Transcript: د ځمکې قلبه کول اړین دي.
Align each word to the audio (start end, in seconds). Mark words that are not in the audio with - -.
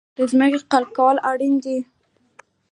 د 0.17 0.19
ځمکې 0.31 0.59
قلبه 0.71 0.93
کول 0.97 1.17
اړین 1.29 1.55
دي. 1.63 1.77